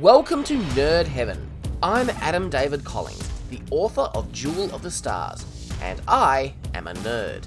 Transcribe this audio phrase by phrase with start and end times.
[0.00, 1.48] Welcome to Nerd Heaven.
[1.80, 5.46] I'm Adam David Collins, the author of Jewel of the Stars,
[5.80, 7.46] and I am a nerd.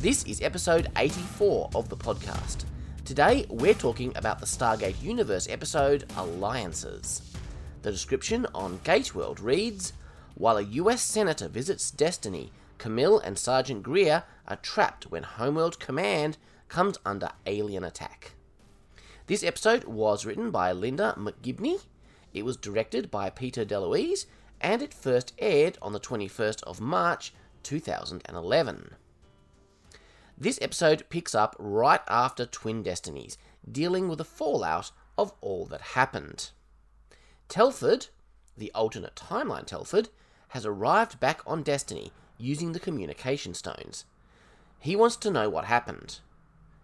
[0.00, 2.64] This is episode 84 of the podcast.
[3.04, 7.34] Today, we're talking about the Stargate Universe episode Alliances.
[7.82, 9.94] The description on Gateworld reads
[10.36, 16.38] While a US senator visits Destiny, Camille and Sergeant Greer are trapped when Homeworld Command
[16.68, 18.34] comes under alien attack.
[19.28, 21.82] This episode was written by Linda McGibney,
[22.32, 24.24] it was directed by Peter DeLuise,
[24.58, 28.94] and it first aired on the 21st of March 2011.
[30.38, 33.36] This episode picks up right after Twin Destinies,
[33.70, 36.48] dealing with the fallout of all that happened.
[37.50, 38.06] Telford,
[38.56, 40.08] the alternate timeline Telford,
[40.48, 44.06] has arrived back on Destiny using the communication stones.
[44.80, 46.20] He wants to know what happened.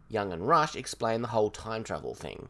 [0.09, 2.49] Young and Rush explain the whole time travel thing.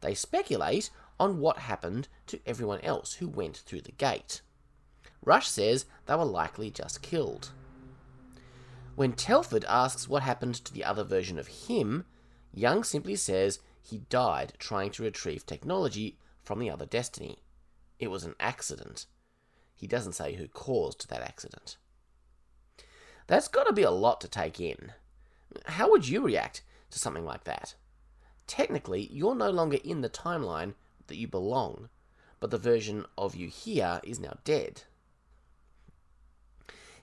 [0.00, 4.40] They speculate on what happened to everyone else who went through the gate.
[5.24, 7.50] Rush says they were likely just killed.
[8.96, 12.04] When Telford asks what happened to the other version of him,
[12.52, 17.38] Young simply says he died trying to retrieve technology from the other Destiny.
[17.98, 19.06] It was an accident.
[19.74, 21.76] He doesn't say who caused that accident.
[23.26, 24.92] That's got to be a lot to take in.
[25.66, 26.62] How would you react
[26.94, 27.74] to something like that?
[28.46, 30.74] Technically, you're no longer in the timeline
[31.08, 31.88] that you belong,
[32.40, 34.82] but the version of you here is now dead.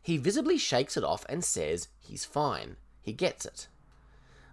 [0.02, 2.78] He visibly shakes it off and says he's fine.
[3.02, 3.67] He gets it.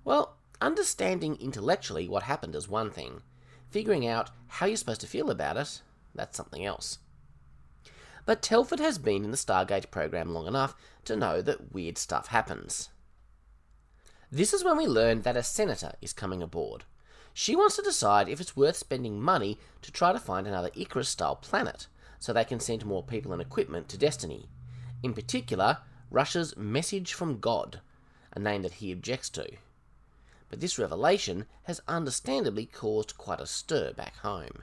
[0.04, 3.22] Well, understanding intellectually what happened is one thing.
[3.70, 5.82] Figuring out how you're supposed to feel about it,
[6.14, 6.98] that's something else.
[8.26, 12.28] But Telford has been in the Stargate program long enough to know that weird stuff
[12.28, 12.90] happens.
[14.30, 16.84] This is when we learn that a senator is coming aboard.
[17.32, 21.08] She wants to decide if it's worth spending money to try to find another Icarus
[21.08, 21.86] style planet
[22.18, 24.48] so they can send more people and equipment to Destiny.
[25.02, 25.78] In particular,
[26.10, 27.80] Rush's Message from God,
[28.32, 29.48] a name that he objects to.
[30.50, 34.62] But this revelation has understandably caused quite a stir back home.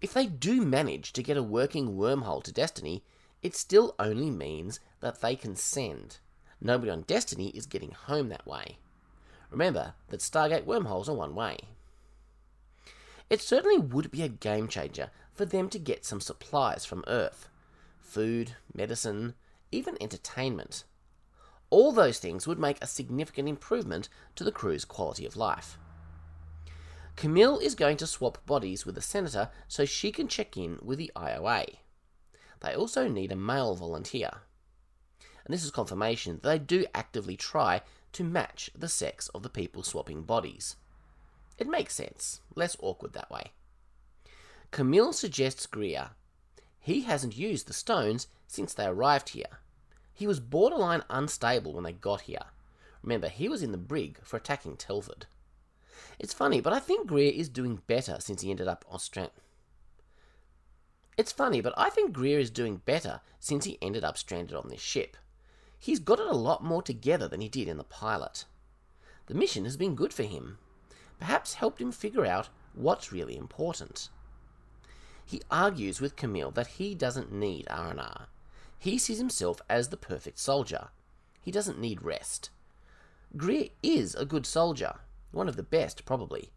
[0.00, 3.02] If they do manage to get a working wormhole to Destiny,
[3.42, 6.18] it still only means that they can send.
[6.60, 8.78] Nobody on Destiny is getting home that way.
[9.50, 11.58] Remember that Stargate wormholes are one way.
[13.28, 17.48] It certainly would be a game changer for them to get some supplies from Earth
[18.00, 19.34] food, medicine,
[19.70, 20.82] even entertainment.
[21.70, 25.78] All those things would make a significant improvement to the crew's quality of life.
[27.14, 30.98] Camille is going to swap bodies with the senator so she can check in with
[30.98, 31.76] the IOA.
[32.60, 34.30] They also need a male volunteer.
[35.50, 39.48] And this is confirmation that they do actively try to match the sex of the
[39.48, 40.76] people swapping bodies.
[41.58, 43.50] It makes sense, less awkward that way.
[44.70, 46.10] Camille suggests Greer.
[46.78, 49.58] He hasn't used the stones since they arrived here.
[50.12, 52.44] He was borderline unstable when they got here.
[53.02, 55.26] Remember, he was in the brig for attacking Telford.
[56.20, 59.32] It's funny, but I think Greer is doing better since he ended up strand.
[61.18, 64.68] It's funny, but I think Greer is doing better since he ended up stranded on
[64.68, 65.16] this ship.
[65.80, 68.44] He's got it a lot more together than he did in the pilot.
[69.26, 70.58] The mission has been good for him,
[71.18, 74.10] perhaps helped him figure out what's really important.
[75.24, 78.26] He argues with Camille that he doesn't need R&R.
[78.78, 80.88] He sees himself as the perfect soldier.
[81.40, 82.50] He doesn't need rest.
[83.36, 84.96] Greer is a good soldier,
[85.32, 86.50] one of the best probably.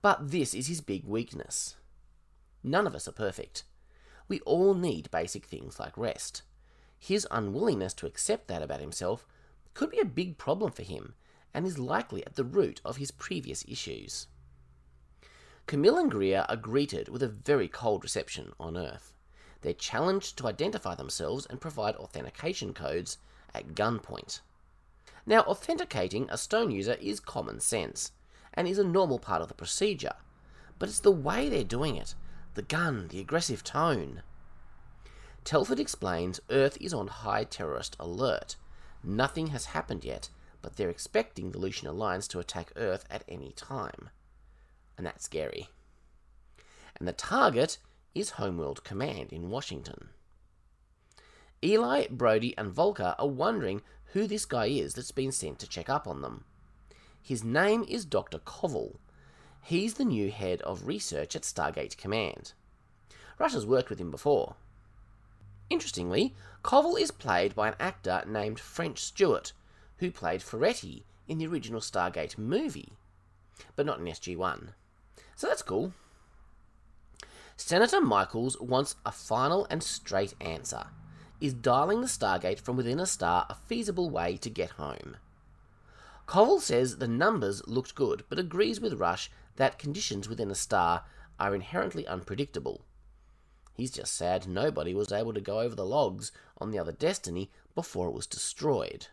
[0.00, 1.76] But this is his big weakness.
[2.62, 3.64] None of us are perfect.
[4.26, 6.42] We all need basic things like rest.
[7.04, 9.26] His unwillingness to accept that about himself
[9.74, 11.12] could be a big problem for him
[11.52, 14.26] and is likely at the root of his previous issues.
[15.66, 19.12] Camille and Greer are greeted with a very cold reception on Earth.
[19.60, 23.18] They're challenged to identify themselves and provide authentication codes
[23.52, 24.40] at gunpoint.
[25.26, 28.12] Now, authenticating a stone user is common sense
[28.54, 30.14] and is a normal part of the procedure,
[30.78, 32.14] but it's the way they're doing it
[32.54, 34.22] the gun, the aggressive tone.
[35.44, 38.56] Telford explains Earth is on high terrorist alert.
[39.02, 40.30] Nothing has happened yet,
[40.62, 44.08] but they're expecting the Lucian Alliance to attack Earth at any time.
[44.96, 45.68] And that's scary.
[46.96, 47.76] And the target
[48.14, 50.08] is Homeworld Command in Washington.
[51.62, 53.82] Eli, Brody, and Volker are wondering
[54.12, 56.44] who this guy is that's been sent to check up on them.
[57.20, 58.38] His name is Dr.
[58.38, 58.96] Koval.
[59.60, 62.52] He's the new head of research at Stargate Command.
[63.38, 64.56] Rush has worked with him before.
[65.70, 69.52] Interestingly, Koval is played by an actor named French Stewart,
[69.98, 72.92] who played Ferretti in the original Stargate movie,
[73.76, 74.68] but not in SG1.
[75.36, 75.92] So that's cool.
[77.56, 80.86] Senator Michaels wants a final and straight answer.
[81.40, 85.16] Is dialing the Stargate from within a star a feasible way to get home?
[86.26, 91.04] Covell says the numbers looked good, but agrees with Rush that conditions within a star
[91.38, 92.84] are inherently unpredictable.
[93.74, 97.50] He's just sad nobody was able to go over the logs on the other Destiny
[97.74, 99.08] before it was destroyed.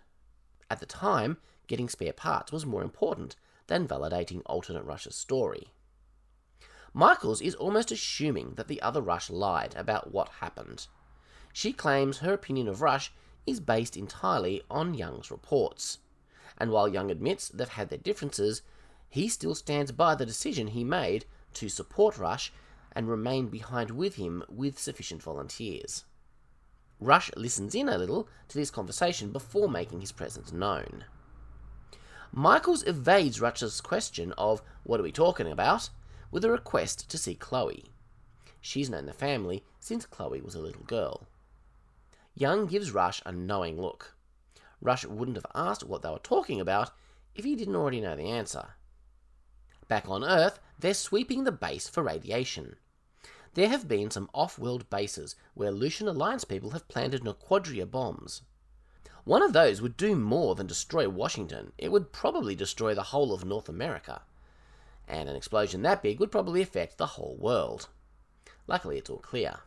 [0.69, 1.37] At the time,
[1.67, 3.35] getting spare parts was more important
[3.67, 5.73] than validating alternate Rush's story.
[6.93, 10.87] Michaels is almost assuming that the other Rush lied about what happened.
[11.53, 13.11] She claims her opinion of Rush
[13.47, 15.99] is based entirely on Young's reports.
[16.57, 18.61] And while Young admits they've had their differences,
[19.09, 21.25] he still stands by the decision he made
[21.55, 22.53] to support Rush
[22.93, 26.05] and remain behind with him with sufficient volunteers.
[26.99, 31.05] Rush listens in a little to this conversation before making his presence known.
[32.31, 35.89] Michaels evades Rush's question of, What are we talking about?
[36.31, 37.85] with a request to see Chloe.
[38.61, 41.27] She's known the family since Chloe was a little girl.
[42.35, 44.15] Young gives Rush a knowing look.
[44.79, 46.91] Rush wouldn't have asked what they were talking about
[47.35, 48.75] if he didn't already know the answer.
[49.91, 52.77] Back on Earth, they're sweeping the base for radiation.
[53.55, 58.41] There have been some off world bases where Lucian Alliance people have planted Naquadria bombs.
[59.25, 63.33] One of those would do more than destroy Washington, it would probably destroy the whole
[63.33, 64.21] of North America.
[65.09, 67.89] And an explosion that big would probably affect the whole world.
[68.67, 69.59] Luckily, it's all clear.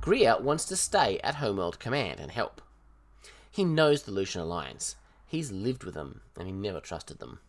[0.00, 2.62] Greer wants to stay at Homeworld Command and help.
[3.50, 4.96] He knows the Lucian Alliance.
[5.26, 7.40] He's lived with them, and he never trusted them.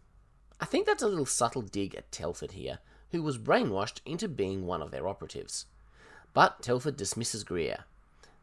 [0.60, 2.80] I think that's a little subtle dig at Telford here,
[3.12, 5.66] who was brainwashed into being one of their operatives.
[6.34, 7.86] But Telford dismisses Greer.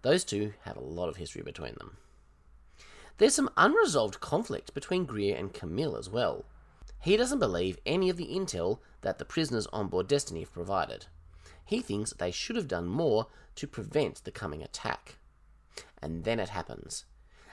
[0.03, 1.97] Those two have a lot of history between them.
[3.19, 6.44] There's some unresolved conflict between Greer and Camille as well.
[7.00, 11.06] He doesn't believe any of the intel that the prisoners on board Destiny have provided.
[11.64, 13.26] He thinks they should have done more
[13.56, 15.17] to prevent the coming attack.
[16.00, 17.05] And then it happens.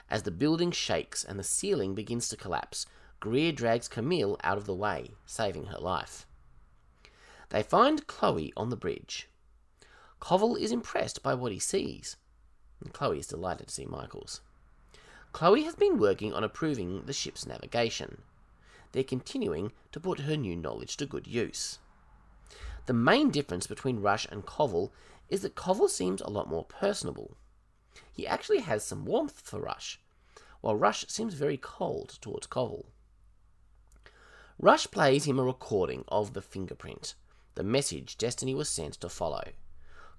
[0.08, 2.86] As the building shakes and the ceiling begins to collapse,
[3.20, 6.26] Greer drags Camille out of the way, saving her life.
[7.50, 9.28] They find Chloe on the bridge.
[10.20, 12.16] Covell is impressed by what he sees,
[12.80, 14.40] and Chloe is delighted to see Michaels.
[15.32, 18.22] Chloe has been working on improving the ship's navigation.
[18.92, 21.78] They're continuing to put her new knowledge to good use.
[22.86, 24.92] The main difference between Rush and Covell
[25.28, 27.36] is that Covell seems a lot more personable.
[28.10, 30.00] He actually has some warmth for Rush,
[30.62, 32.86] while Rush seems very cold towards Covell.
[34.62, 37.14] Rush plays him a recording of the fingerprint,
[37.54, 39.42] the message Destiny was sent to follow.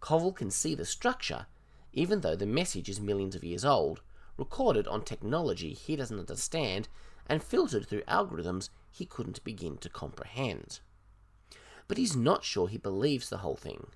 [0.02, 1.46] Covell can see the structure,
[1.94, 4.02] even though the message is millions of years old,
[4.38, 6.88] recorded on technology he doesn't understand,
[7.28, 10.80] and filtered through algorithms he couldn't begin to comprehend.
[11.88, 13.92] But he's not sure he believes the whole thing.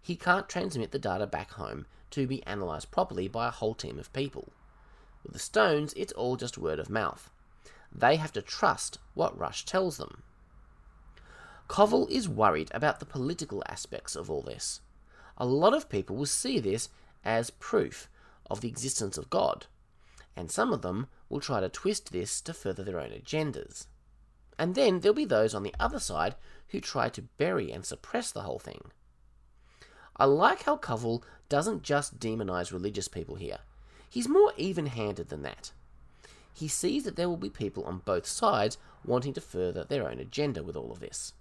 [0.00, 3.98] He can't transmit the data back home to be analysed properly by a whole team
[3.98, 4.52] of people.
[5.24, 7.32] With the stones, it's all just word of mouth.
[7.94, 10.22] They have to trust what Rush tells them.
[11.68, 14.80] Covell is worried about the political aspects of all this.
[15.38, 16.88] A lot of people will see this
[17.24, 18.08] as proof
[18.50, 19.66] of the existence of God,
[20.36, 23.86] and some of them will try to twist this to further their own agendas.
[24.58, 26.34] And then there'll be those on the other side
[26.68, 28.90] who try to bury and suppress the whole thing.
[30.16, 33.58] I like how Covell doesn't just demonize religious people here.
[34.08, 35.72] He's more even handed than that
[36.54, 40.20] he sees that there will be people on both sides wanting to further their own
[40.20, 41.34] agenda with all of this.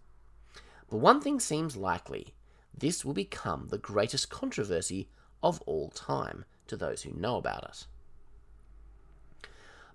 [0.89, 2.34] But one thing seems likely
[2.75, 5.08] this will become the greatest controversy
[5.41, 7.86] of all time to those who know about it.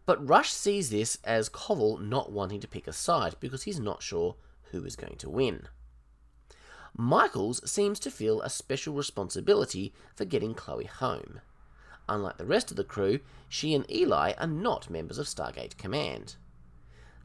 [0.06, 4.02] But Rush sees this as Covell not wanting to pick a side because he's not
[4.02, 4.36] sure
[4.70, 5.68] who is going to win.
[6.96, 11.40] Michaels seems to feel a special responsibility for getting Chloe home.
[12.08, 16.36] Unlike the rest of the crew, she and Eli are not members of Stargate Command.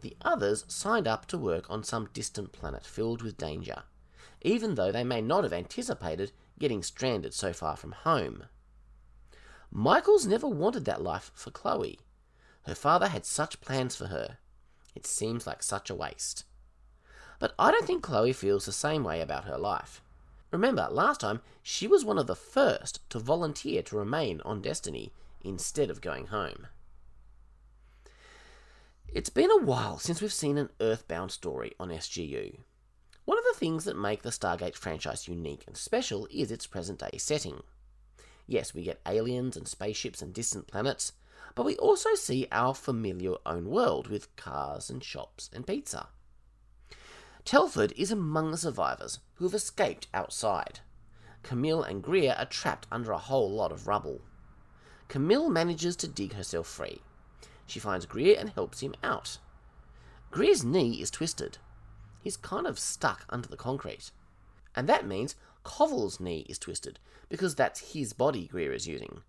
[0.01, 3.83] The others signed up to work on some distant planet filled with danger,
[4.41, 8.43] even though they may not have anticipated getting stranded so far from home.
[9.71, 11.99] Michaels never wanted that life for Chloe.
[12.63, 14.37] Her father had such plans for her.
[14.93, 16.43] It seems like such a waste.
[17.39, 20.01] But I don't think Chloe feels the same way about her life.
[20.53, 25.11] Remember, last time she was one of the first to volunteer to remain on Destiny
[25.41, 26.67] instead of going home.
[29.07, 32.59] It's been a while since we've seen an Earthbound story on SGU.
[33.25, 36.99] One of the things that make the Stargate franchise unique and special is its present
[36.99, 37.63] day setting.
[38.45, 41.13] Yes, we get aliens and spaceships and distant planets,
[41.55, 46.09] but we also see our familiar own world with cars and shops and pizza.
[47.45, 50.79] Telford is among the survivors who have escaped outside.
[51.43, 54.21] Camille and Greer are trapped under a whole lot of rubble.
[55.09, 57.01] Camille manages to dig herself free.
[57.67, 59.37] She finds Greer and helps him out.
[60.31, 61.57] Greer's knee is twisted.
[62.21, 64.11] He's kind of stuck under the concrete.
[64.75, 69.21] And that means Koval's knee is twisted, because that's his body Greer is using.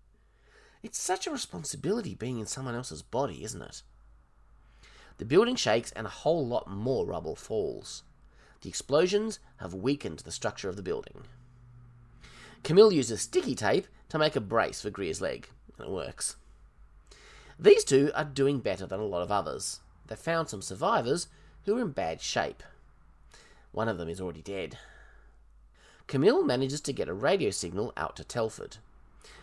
[0.81, 3.83] It's such a responsibility being in someone else's body, isn't it?
[5.17, 8.03] The building shakes and a whole lot more rubble falls.
[8.61, 11.23] The explosions have weakened the structure of the building.
[12.63, 16.35] Camille uses sticky tape to make a brace for Greer's leg, and it works.
[17.59, 19.79] These two are doing better than a lot of others.
[20.07, 21.27] They found some survivors
[21.65, 22.63] who are in bad shape.
[23.71, 24.77] One of them is already dead.
[26.07, 28.77] Camille manages to get a radio signal out to Telford.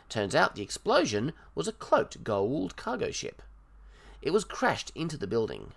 [0.09, 3.43] Turns out the explosion was a cloaked Goa'uld cargo ship.
[4.23, 5.73] It was crashed into the building.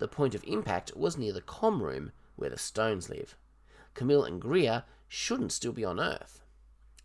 [0.00, 3.36] The point of impact was near the com room where the Stones live.
[3.94, 6.42] Camille and Greer shouldn't still be on Earth.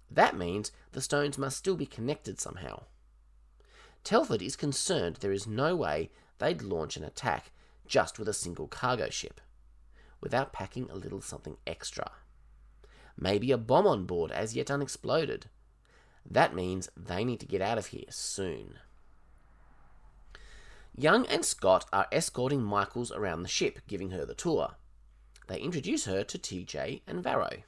[0.09, 2.83] That means the Stones must still be connected somehow.
[4.03, 7.51] Telford is concerned there is no way they'd launch an attack
[7.87, 9.41] just with a single cargo ship,
[10.21, 12.11] without packing a little something extra.
[13.17, 15.47] Maybe a bomb on board as yet unexploded.
[16.25, 18.79] That means they need to get out of here soon.
[20.97, 24.75] Young and Scott are escorting Michaels around the ship, giving her the tour.
[25.47, 27.63] They introduce her to TJ and Varro.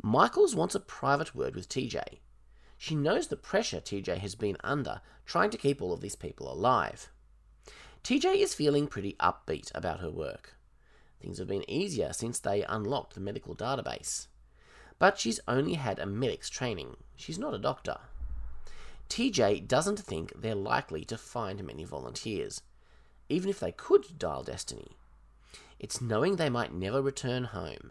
[0.00, 2.20] Michaels wants a private word with TJ.
[2.78, 6.52] She knows the pressure TJ has been under trying to keep all of these people
[6.52, 7.10] alive.
[8.04, 10.54] TJ is feeling pretty upbeat about her work.
[11.20, 14.26] Things have been easier since they unlocked the medical database.
[14.98, 16.96] But she's only had a medic's training.
[17.16, 17.96] She's not a doctor.
[19.08, 22.62] TJ doesn't think they're likely to find many volunteers,
[23.28, 24.96] even if they could dial Destiny.
[25.78, 27.90] It's knowing they might never return home.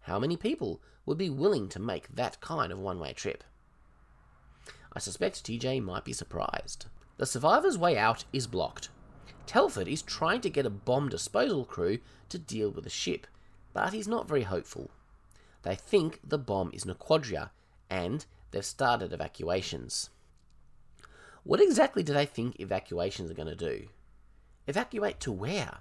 [0.00, 3.44] How many people would be willing to make that kind of one way trip?
[4.92, 6.86] I suspect TJ might be surprised.
[7.18, 8.88] The survivor's way out is blocked.
[9.46, 13.26] Telford is trying to get a bomb disposal crew to deal with the ship,
[13.72, 14.90] but he's not very hopeful.
[15.62, 17.50] They think the bomb is Naquadria,
[17.88, 20.10] and they've started evacuations.
[21.46, 23.86] What exactly do they think evacuations are going to do?
[24.66, 25.78] Evacuate to where?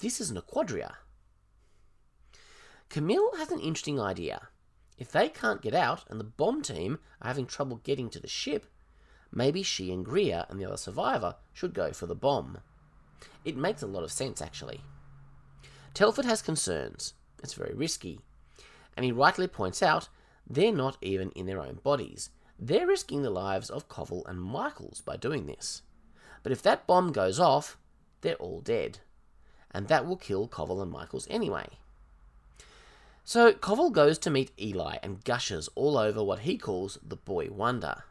[0.00, 0.96] This isn't a quadria.
[2.88, 4.48] Camille has an interesting idea.
[4.98, 8.26] If they can't get out and the bomb team are having trouble getting to the
[8.26, 8.66] ship,
[9.30, 12.58] maybe she and Greer and the other survivor should go for the bomb.
[13.44, 14.80] It makes a lot of sense, actually.
[15.94, 17.14] Telford has concerns.
[17.44, 18.18] It's very risky.
[18.96, 20.08] And he rightly points out
[20.48, 22.30] they're not even in their own bodies.
[22.58, 25.82] They're risking the lives of Koval and Michaels by doing this.
[26.42, 27.76] But if that bomb goes off,
[28.22, 29.00] they're all dead.
[29.70, 31.66] And that will kill Koval and Michaels anyway.
[33.24, 37.48] So Koval goes to meet Eli and gushes all over what he calls the boy
[37.50, 38.04] wonder.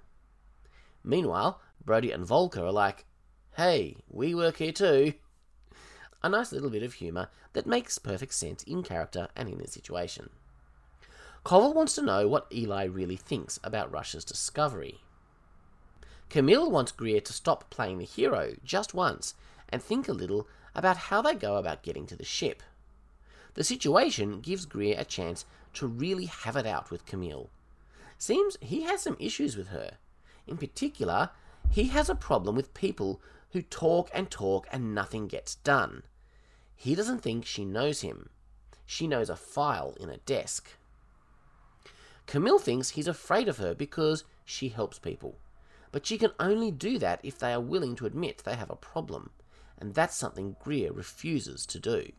[1.03, 3.05] Meanwhile, Brody and Volker are like,
[3.55, 5.13] hey, we work here too.
[6.21, 9.67] A nice little bit of humour that makes perfect sense in character and in the
[9.67, 10.29] situation.
[11.45, 15.01] Koval wants to know what Eli really thinks about Rush's discovery.
[16.27, 19.35] Camille wants Greer to stop playing the hero just once
[19.69, 22.63] and think a little about how they go about getting to the ship.
[23.53, 27.51] The situation gives Greer a chance to really have it out with Camille.
[28.17, 29.97] Seems he has some issues with her.
[30.47, 31.29] In particular,
[31.69, 33.21] he has a problem with people
[33.51, 36.01] who talk and talk and nothing gets done.
[36.75, 38.29] He doesn't think she knows him.
[38.87, 40.71] She knows a file in a desk.
[42.27, 45.37] Camille thinks he's afraid of her because she helps people.
[45.91, 48.75] But she can only do that if they are willing to admit they have a
[48.75, 49.29] problem,
[49.77, 52.11] and that's something Greer refuses to do.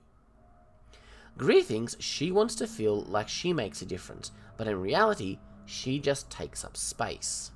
[1.36, 5.98] Greer thinks she wants to feel like she makes a difference, but in reality, she
[5.98, 7.50] just takes up space.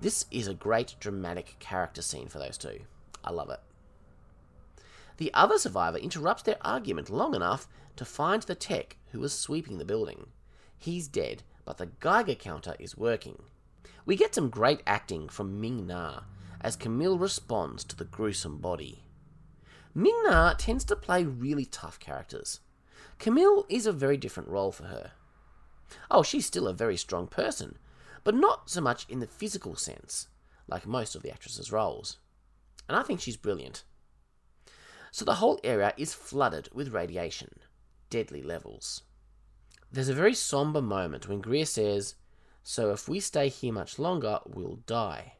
[0.00, 2.80] This is a great dramatic character scene for those two.
[3.24, 3.60] I love it.
[5.16, 9.78] The other survivor interrupts their argument long enough to find the tech who was sweeping
[9.78, 10.26] the building.
[10.78, 13.42] He's dead, but the Geiger counter is working.
[14.06, 16.20] We get some great acting from Ming Na
[16.60, 19.02] as Camille responds to the gruesome body.
[19.94, 22.60] Ming Na tends to play really tough characters.
[23.18, 25.12] Camille is a very different role for her.
[26.10, 27.78] Oh, she's still a very strong person,
[28.24, 30.28] but not so much in the physical sense,
[30.66, 32.18] like most of the actress's roles.
[32.88, 33.84] And I think she's brilliant.
[35.10, 37.58] So the whole area is flooded with radiation,
[38.10, 39.02] deadly levels.
[39.94, 42.16] There's a very somber moment when Greer says,
[42.64, 45.34] So if we stay here much longer, we'll die.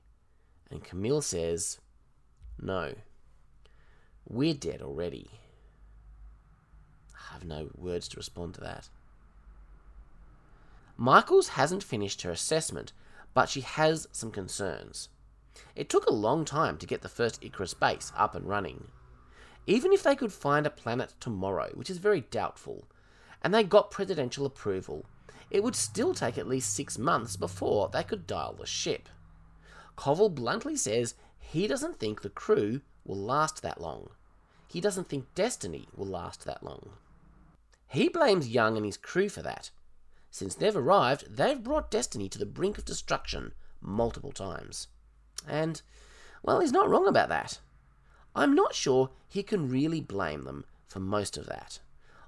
[0.70, 1.80] And Camille says,
[2.62, 2.94] No.
[4.28, 5.28] We're dead already.
[7.14, 8.88] I have no words to respond to that.
[10.96, 12.92] Michaels hasn't finished her assessment,
[13.34, 15.08] but she has some concerns.
[15.75, 18.87] It took a long time to get the first Icarus base up and running.
[19.66, 22.87] Even if they could find a planet tomorrow, which is very doubtful,
[23.44, 25.04] and they got presidential approval,
[25.50, 29.08] it would still take at least six months before they could dial the ship.
[29.96, 34.08] Koval bluntly says he doesn't think the crew will last that long.
[34.66, 36.90] He doesn't think Destiny will last that long.
[37.86, 39.70] He blames Young and his crew for that.
[40.30, 44.88] Since they've arrived, they've brought Destiny to the brink of destruction multiple times.
[45.46, 45.80] And,
[46.42, 47.60] well, he's not wrong about that.
[48.34, 51.78] I'm not sure he can really blame them for most of that,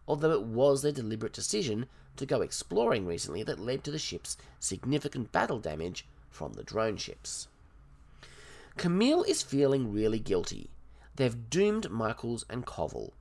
[0.07, 1.87] although it was their deliberate decision
[2.17, 6.97] to go exploring recently that led to the ship's significant battle damage from the drone
[6.97, 7.49] ships.
[8.77, 10.71] Camille is feeling really guilty.
[11.17, 13.13] They've doomed Michaels and Koval.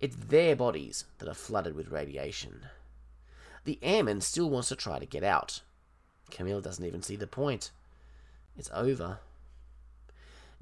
[0.00, 2.66] It's their bodies that are flooded with radiation.
[3.64, 5.62] The airman still wants to try to get out.
[6.30, 7.70] Camille doesn't even see the point.
[8.56, 9.20] It's over.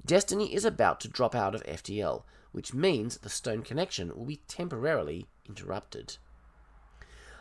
[0.05, 4.41] Destiny is about to drop out of FTL, which means the stone connection will be
[4.47, 6.17] temporarily interrupted.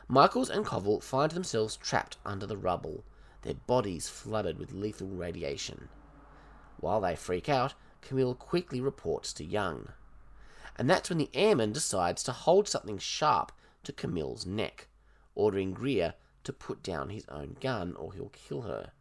[0.06, 3.04] Michaels and Koval find themselves trapped under the rubble,
[3.42, 5.88] their bodies flooded with lethal radiation.
[6.78, 9.88] While they freak out, Camille quickly reports to Young.
[10.76, 13.52] And that's when the airman decides to hold something sharp
[13.84, 14.88] to Camille's neck,
[15.34, 16.14] ordering Greer
[16.44, 18.92] to put down his own gun or he'll kill her.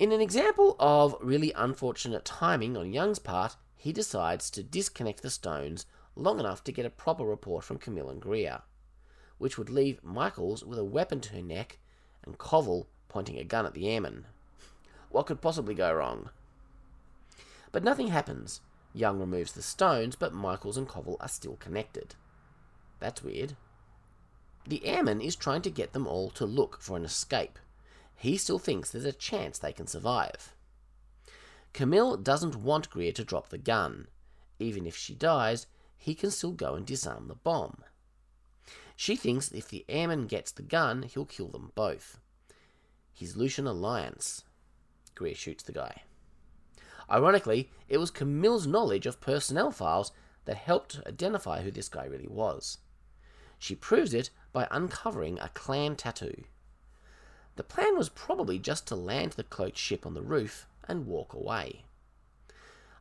[0.00, 5.28] In an example of really unfortunate timing on Young's part, he decides to disconnect the
[5.28, 5.84] stones
[6.16, 8.62] long enough to get a proper report from Camille and Greer,
[9.36, 11.80] which would leave Michaels with a weapon to her neck
[12.24, 14.24] and Koval pointing a gun at the airman.
[15.10, 16.30] What could possibly go wrong?
[17.70, 18.62] But nothing happens.
[18.94, 22.14] Young removes the stones, but Michaels and Koval are still connected.
[23.00, 23.54] That's weird.
[24.66, 27.58] The airman is trying to get them all to look for an escape,
[28.20, 30.54] he still thinks there's a chance they can survive.
[31.72, 34.08] Camille doesn't want Greer to drop the gun.
[34.58, 37.82] Even if she dies, he can still go and disarm the bomb.
[38.94, 42.20] She thinks if the airman gets the gun, he'll kill them both.
[43.14, 44.44] His Lucian alliance.
[45.14, 46.02] Greer shoots the guy.
[47.10, 50.12] Ironically, it was Camille's knowledge of personnel files
[50.44, 52.76] that helped identify who this guy really was.
[53.58, 56.44] She proves it by uncovering a clan tattoo.
[57.56, 61.34] The plan was probably just to land the cloaked ship on the roof and walk
[61.34, 61.84] away.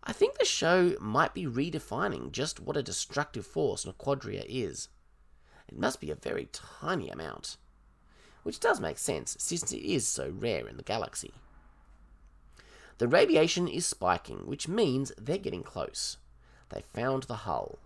[0.03, 4.87] I think the show might be redefining just what a destructive force Naquadria is.
[5.67, 7.57] It must be a very tiny amount.
[8.43, 11.33] Which does make sense, since it is so rare in the galaxy.
[12.97, 16.17] The radiation is spiking, which means they're getting close.
[16.69, 17.79] They found the hull.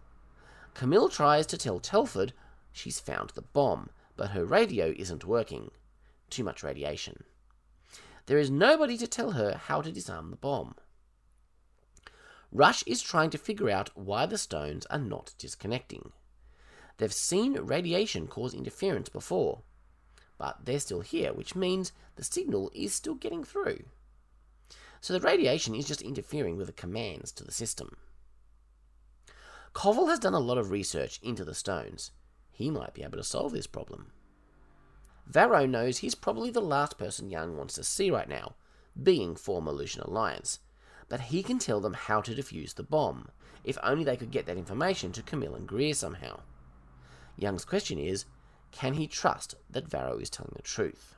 [0.73, 2.33] Camille tries to tell Telford
[2.71, 5.71] she's found the bomb, but her radio isn't working
[6.33, 7.23] too much radiation.
[8.25, 10.75] There is nobody to tell her how to disarm the bomb.
[12.51, 16.11] Rush is trying to figure out why the stones are not disconnecting.
[16.97, 19.63] They've seen radiation cause interference before,
[20.37, 23.85] but they're still here, which means the signal is still getting through.
[25.01, 27.97] So the radiation is just interfering with the commands to the system.
[29.73, 32.11] Koval has done a lot of research into the stones.
[32.51, 34.11] He might be able to solve this problem.
[35.25, 38.55] Varro knows he's probably the last person Young wants to see right now,
[39.01, 40.59] being former Lucian Alliance,
[41.09, 43.29] but he can tell them how to defuse the bomb,
[43.63, 46.39] if only they could get that information to Camille and Greer somehow.
[47.37, 48.25] Young's question is,
[48.71, 51.15] can he trust that Varro is telling the truth?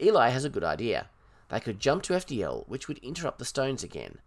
[0.00, 1.08] Eli has a good idea.
[1.48, 4.18] They could jump to FTL, which would interrupt the stones again.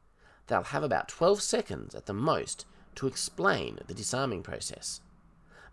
[0.47, 5.01] They'll have about 12 seconds at the most to explain the disarming process.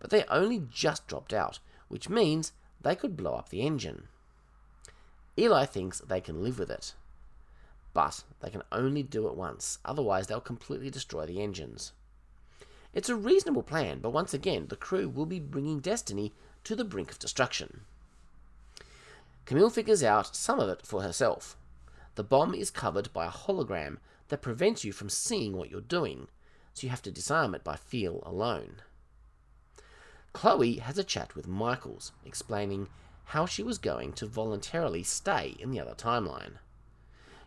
[0.00, 1.60] But they only just dropped out,
[1.92, 4.08] which means they could blow up the engine.
[5.38, 6.94] Eli thinks they can live with it.
[7.92, 11.92] But they can only do it once, otherwise, they'll completely destroy the engines.
[12.94, 16.32] It's a reasonable plan, but once again, the crew will be bringing Destiny
[16.64, 17.82] to the brink of destruction.
[19.44, 21.58] Camille figures out some of it for herself.
[22.14, 26.28] The bomb is covered by a hologram that prevents you from seeing what you're doing,
[26.72, 28.76] so you have to disarm it by feel alone.
[30.32, 32.88] Chloe has a chat with Michaels, explaining
[33.26, 36.54] how she was going to voluntarily stay in the other timeline.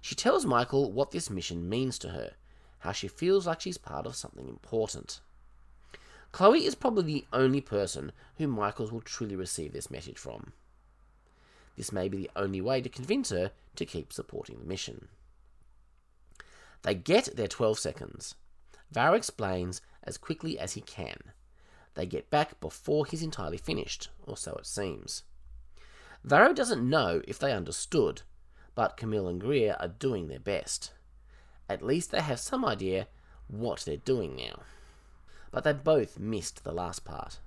[0.02, 2.34] She tells Michael what this mission means to her,
[2.80, 5.19] how she feels like she's part of something important.
[6.32, 10.54] Chloe is probably the only person who Michaels will truly receive this message from.
[11.76, 15.08] This may be the only way to convince her to keep supporting the mission.
[16.84, 18.36] They get their 12 seconds.
[18.91, 21.34] Varro explains as quickly as he can
[21.95, 25.23] They get back before he's entirely finished, or so it seems.
[26.23, 28.21] Varro doesn't know if they understood,
[28.75, 30.91] but Camille and Greer are doing their best.
[31.69, 33.08] At least they have some idea
[33.47, 34.62] what they're doing now.
[35.51, 37.39] But they both missed the last part.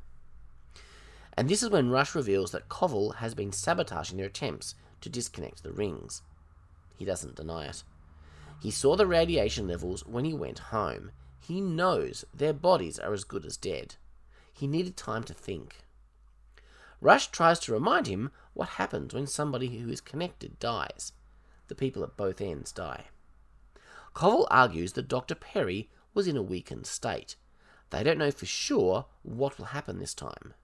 [1.37, 5.63] And this is when Rush reveals that Koval has been sabotaging their attempts to disconnect
[5.63, 6.23] the rings.
[6.97, 7.85] He doesn't deny it.
[8.61, 11.13] He saw the radiation levels when he went home.
[11.39, 13.97] He knows their bodies are as good as dead.
[14.59, 15.85] He needed time to think.
[17.01, 21.13] Rush tries to remind him what happens when somebody who is connected dies.
[21.69, 23.05] The people at both ends die.
[24.17, 25.37] Koval argues that Dr.
[25.37, 27.37] Perry was in a weakened state.
[27.91, 30.55] They don't know for sure what will happen this time.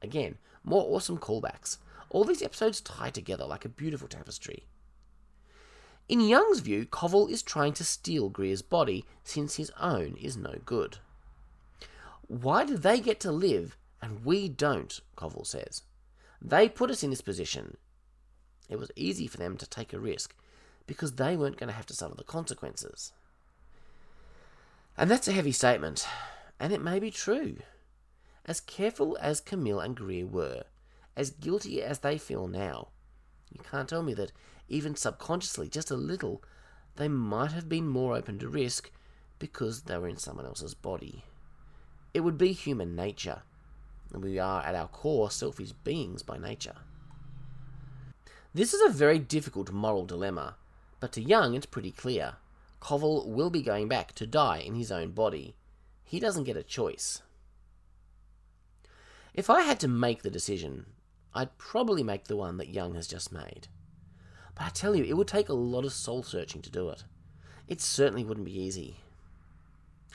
[0.00, 1.78] Again, more awesome callbacks.
[2.10, 4.68] All these episodes tie together like a beautiful tapestry.
[6.08, 10.60] In Young's view, Koval is trying to steal Greer's body since his own is no
[10.64, 10.98] good.
[12.26, 15.00] Why do they get to live and we don't?
[15.16, 15.82] Koval says.
[16.40, 17.76] They put us in this position.
[18.68, 20.34] It was easy for them to take a risk
[20.86, 23.12] because they weren't going to have to suffer the consequences.
[24.96, 26.06] And that's a heavy statement,
[26.60, 27.56] and it may be true.
[28.46, 30.64] As careful as Camille and Greer were,
[31.16, 32.88] as guilty as they feel now,
[33.50, 34.32] you can't tell me that
[34.68, 36.42] even subconsciously, just a little,
[36.96, 38.90] they might have been more open to risk
[39.38, 41.24] because they were in someone else's body.
[42.14, 43.42] It would be human nature,
[44.12, 46.76] we are at our core selfish beings by nature.
[48.54, 50.54] This is a very difficult moral dilemma,
[51.00, 52.36] but to Young it's pretty clear.
[52.80, 55.56] Koval will be going back to die in his own body.
[56.04, 57.22] He doesn't get a choice.
[59.32, 60.86] If I had to make the decision,
[61.34, 63.66] I'd probably make the one that Young has just made.
[64.54, 67.02] But I tell you, it would take a lot of soul searching to do it.
[67.66, 68.98] It certainly wouldn't be easy.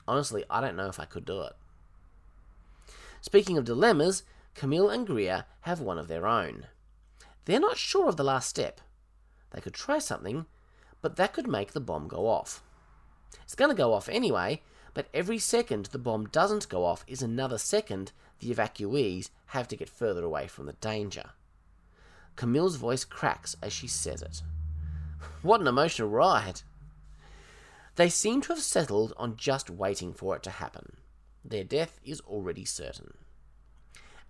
[0.07, 1.53] Honestly, I don't know if I could do it.
[3.21, 4.23] Speaking of dilemmas,
[4.55, 6.67] Camille and Greer have one of their own.
[7.45, 8.81] They're not sure of the last step.
[9.51, 10.45] They could try something,
[11.01, 12.61] but that could make the bomb go off.
[13.43, 14.61] It's going to go off anyway,
[14.93, 19.75] but every second the bomb doesn't go off is another second the evacuees have to
[19.75, 21.31] get further away from the danger.
[22.35, 24.41] Camille's voice cracks as she says it.
[25.41, 26.61] What an emotional ride!
[27.95, 30.97] They seem to have settled on just waiting for it to happen.
[31.43, 33.13] Their death is already certain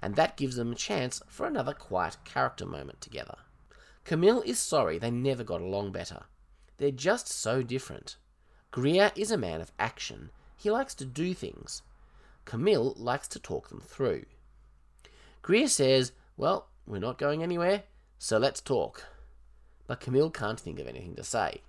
[0.02, 3.36] and that gives them a chance for another quiet character moment together.
[4.06, 6.24] Camille is sorry they never got along better.
[6.78, 8.16] They're just so different.
[8.72, 10.32] Greer is a man of action.
[10.56, 11.82] He likes to do things.
[12.46, 14.26] Camille likes to talk them through.
[15.42, 17.84] Greer says, Well, we're not going anywhere,
[18.18, 19.04] so let's talk.
[19.86, 21.62] But Camille can't think of anything to say,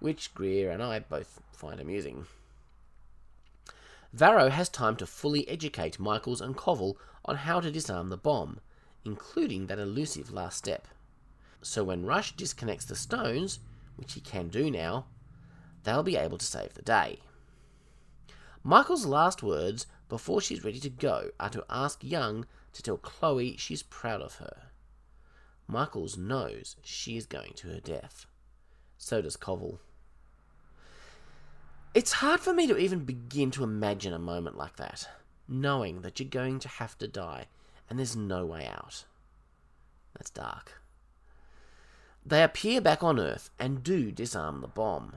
[0.00, 2.26] which Greer and I both find amusing.
[4.16, 8.60] Varro has time to fully educate Michaels and Koval on how to disarm the bomb,
[9.04, 10.88] including that elusive last step.
[11.60, 13.58] So when Rush disconnects the stones,
[13.96, 15.04] which he can do now,
[15.84, 17.20] they'll be able to save the day.
[18.62, 23.58] Michael's last words before she's ready to go are to ask Young to tell Chloe
[23.58, 24.70] she's proud of her.
[25.68, 28.24] Michaels knows she is going to her death.
[28.96, 29.80] So does Koval.
[31.96, 35.08] It's hard for me to even begin to imagine a moment like that
[35.48, 37.46] knowing that you're going to have to die
[37.88, 39.06] and there's no way out.
[40.12, 40.82] That's dark.
[42.22, 45.14] They appear back on Earth and do disarm the bomb.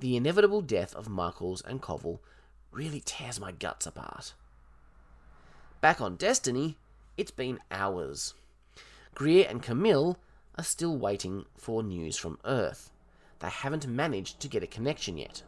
[0.00, 2.18] The inevitable death of Michaels and Koval
[2.72, 4.34] really tears my guts apart.
[5.80, 6.78] Back on Destiny,
[7.16, 8.34] it's been hours.
[9.14, 10.18] Greer and Camille
[10.58, 12.90] are still waiting for news from Earth.
[13.44, 15.42] They haven't managed to get a connection yet,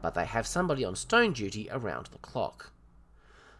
[0.00, 2.70] but they have somebody on stone duty around the clock.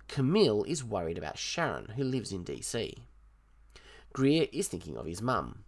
[0.07, 2.95] Camille is worried about Sharon, who lives in DC.
[4.13, 5.65] Greer is thinking of his mum.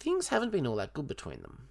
[0.00, 1.68] Things haven't been all that good between them.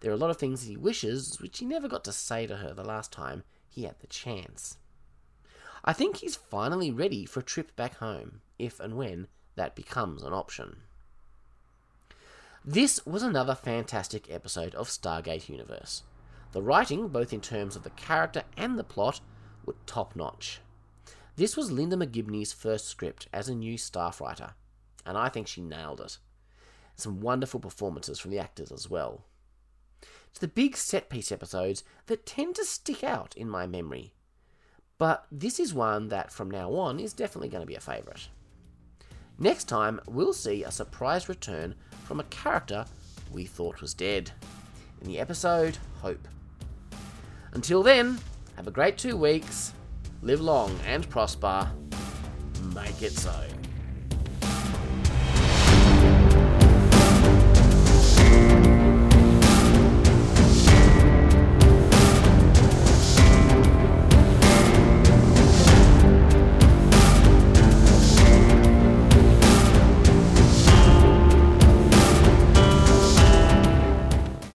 [0.00, 2.58] There are a lot of things he wishes which he never got to say to
[2.58, 4.76] her the last time he had the chance.
[5.86, 10.22] I think he's finally ready for a trip back home, if and when that becomes
[10.22, 10.82] an option.
[12.68, 16.02] This was another fantastic episode of Stargate Universe.
[16.50, 19.20] The writing, both in terms of the character and the plot,
[19.64, 20.58] were top notch.
[21.36, 24.54] This was Linda McGibney's first script as a new staff writer,
[25.04, 26.18] and I think she nailed it.
[26.96, 29.22] Some wonderful performances from the actors as well.
[30.30, 34.12] It's the big set piece episodes that tend to stick out in my memory,
[34.98, 38.28] but this is one that from now on is definitely going to be a favourite.
[39.38, 41.76] Next time, we'll see a surprise return
[42.06, 42.86] from a character
[43.32, 44.30] we thought was dead
[45.00, 46.28] in the episode Hope.
[47.52, 48.18] Until then,
[48.56, 49.72] have a great two weeks
[50.22, 51.70] Live long and prosper.
[52.74, 53.32] Make it so.